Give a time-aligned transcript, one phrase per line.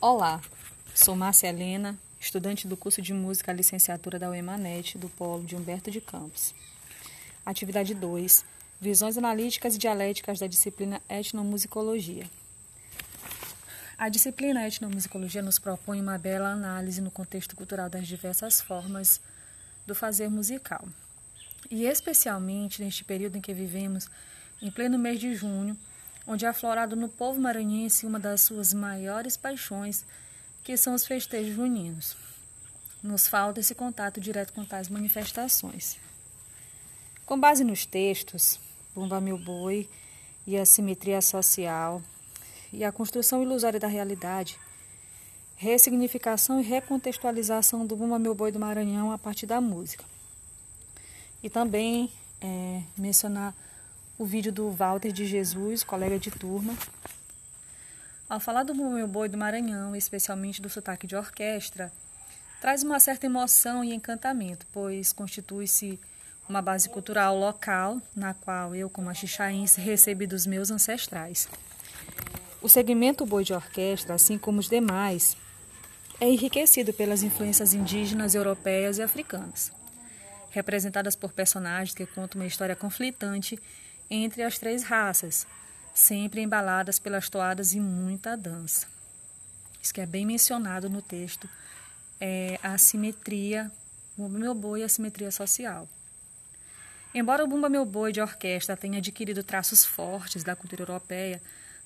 [0.00, 0.40] Olá,
[0.94, 5.90] sou Márcia Helena, estudante do curso de Música Licenciatura da UEMANET, do Polo de Humberto
[5.90, 6.54] de Campos.
[7.44, 8.44] Atividade 2.
[8.80, 12.30] Visões analíticas e dialéticas da disciplina Etnomusicologia.
[13.98, 19.20] A disciplina Etnomusicologia nos propõe uma bela análise no contexto cultural das diversas formas
[19.84, 20.88] do fazer musical.
[21.68, 24.08] E especialmente neste período em que vivemos,
[24.62, 25.76] em pleno mês de junho,
[26.28, 30.04] onde é aflorado no povo maranhense uma das suas maiores paixões,
[30.62, 32.14] que são os festejos juninos.
[33.02, 35.96] Nos falta esse contato direto com tais manifestações.
[37.24, 38.60] Com base nos textos,
[38.94, 39.88] Bumba Meu Boi
[40.46, 42.02] e a simetria social
[42.70, 44.58] e a construção ilusória da realidade,
[45.56, 50.04] ressignificação e recontextualização do Bumba Meu Boi do Maranhão a partir da música.
[51.42, 53.54] E também é, mencionar
[54.18, 56.76] o vídeo do Walter de Jesus, colega de turma.
[58.28, 61.92] Ao falar do meu boi do Maranhão, especialmente do sotaque de orquestra,
[62.60, 66.00] traz uma certa emoção e encantamento, pois constitui-se
[66.48, 71.48] uma base cultural local, na qual eu, como axixaense, recebi dos meus ancestrais.
[72.60, 75.36] O segmento boi de orquestra, assim como os demais,
[76.20, 79.70] é enriquecido pelas influências indígenas, europeias e africanas,
[80.50, 83.56] representadas por personagens que contam uma história conflitante
[84.10, 85.46] entre as três raças,
[85.94, 88.86] sempre embaladas pelas toadas e muita dança.
[89.82, 91.48] Isso que é bem mencionado no texto
[92.20, 93.70] é a simetria,
[94.16, 95.88] o meu boi e a simetria social.
[97.14, 101.40] Embora o Bumba Meu Boi de orquestra tenha adquirido traços fortes da cultura europeia,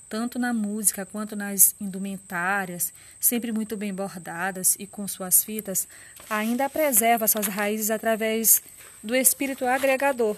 [0.08, 5.86] tanto na música quanto nas indumentárias, sempre muito bem bordadas e com suas fitas,
[6.28, 8.62] ainda preserva suas raízes através
[9.02, 10.36] do espírito agregador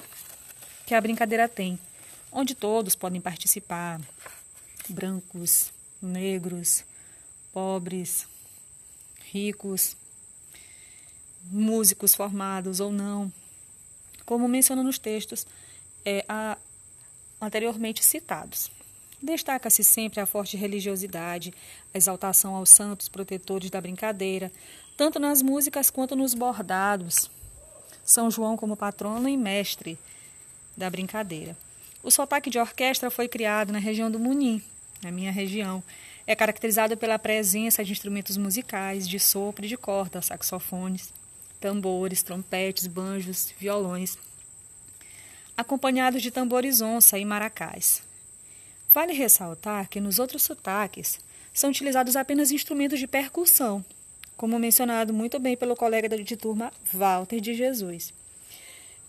[0.86, 1.78] que a brincadeira tem,
[2.30, 4.00] onde todos podem participar
[4.88, 6.84] brancos, negros,
[7.52, 8.26] pobres,
[9.32, 9.96] ricos,
[11.44, 13.32] músicos formados ou não,
[14.24, 15.46] como menciona nos textos
[16.04, 16.58] é, a,
[17.40, 18.70] anteriormente citados.
[19.22, 21.54] Destaca-se sempre a forte religiosidade,
[21.94, 24.52] a exaltação aos santos protetores da brincadeira,
[24.96, 27.30] tanto nas músicas quanto nos bordados.
[28.04, 29.98] São João como patrono e mestre
[30.76, 31.56] da brincadeira.
[32.02, 34.62] O sotaque de orquestra foi criado na região do Munim,
[35.02, 35.82] na minha região.
[36.26, 41.12] É caracterizado pela presença de instrumentos musicais, de sopro e de corda, saxofones,
[41.60, 44.18] tambores, trompetes, banjos, violões,
[45.56, 48.02] acompanhados de tambores onça e maracás.
[48.92, 51.18] Vale ressaltar que nos outros sotaques
[51.52, 53.84] são utilizados apenas instrumentos de percussão,
[54.36, 58.12] como mencionado muito bem pelo colega de turma Walter de Jesus.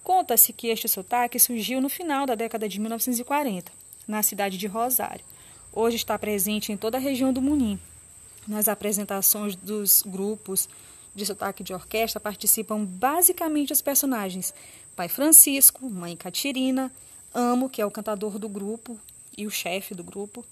[0.05, 3.71] Conta-se que este sotaque surgiu no final da década de 1940,
[4.07, 5.25] na cidade de Rosário.
[5.73, 7.79] Hoje está presente em toda a região do Munim.
[8.47, 10.69] Nas apresentações dos grupos
[11.15, 14.53] de sotaque de orquestra participam basicamente os personagens
[14.95, 16.91] Pai Francisco, Mãe Catirina,
[17.33, 18.99] Amo, que é o cantador do grupo
[19.35, 20.45] e o chefe do grupo,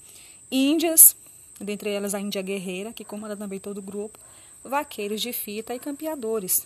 [0.51, 1.15] Índias,
[1.61, 4.17] dentre elas a Índia Guerreira, que comanda também todo o grupo,
[4.63, 6.65] vaqueiros de fita e campeadores,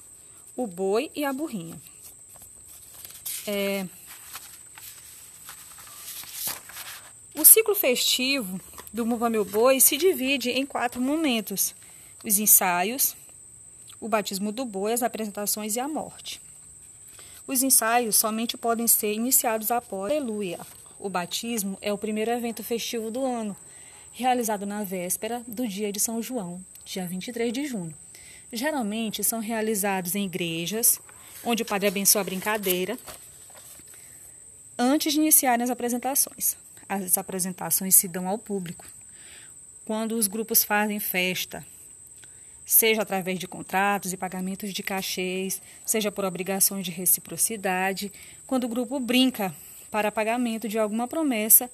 [0.56, 1.78] o boi e a burrinha.
[3.48, 3.86] É...
[7.34, 8.60] O ciclo festivo
[8.92, 11.74] do Mova Meu Boi se divide em quatro momentos:
[12.26, 13.16] os ensaios,
[14.02, 16.42] o batismo do boi, as apresentações e a morte.
[17.48, 20.60] Os ensaios somente podem ser iniciados após Aleluia.
[21.00, 23.56] O batismo é o primeiro evento festivo do ano,
[24.12, 27.96] realizado na véspera do dia de São João, dia 23 de junho.
[28.52, 31.00] Geralmente são realizados em igrejas,
[31.46, 32.98] onde o padre abençoa a brincadeira
[34.78, 36.56] antes de iniciarem as apresentações.
[36.88, 38.86] As apresentações se dão ao público.
[39.86, 41.66] Quando os grupos fazem festa,
[42.66, 48.12] seja através de contratos e pagamentos de cachês, seja por obrigações de reciprocidade,
[48.46, 49.56] quando o grupo brinca
[49.90, 51.70] para pagamento de alguma promessa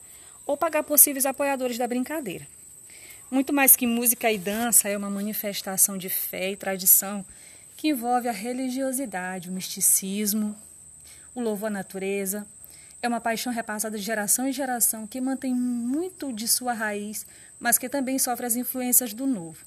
[0.45, 2.47] ou pagar possíveis apoiadores da brincadeira.
[3.31, 7.25] Muito mais que música e dança, é uma manifestação de fé e tradição
[7.75, 10.55] que envolve a religiosidade, o misticismo,
[11.33, 12.45] o louvor à natureza,
[13.03, 17.25] é uma paixão repassada de geração em geração que mantém muito de sua raiz,
[17.59, 19.57] mas que também sofre as influências do novo.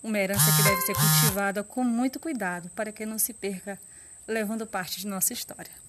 [0.00, 3.80] Uma herança que deve ser cultivada com muito cuidado para que não se perca,
[4.28, 5.83] levando parte de nossa história.